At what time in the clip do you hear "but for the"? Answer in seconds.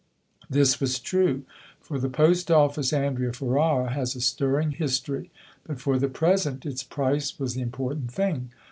5.63-6.09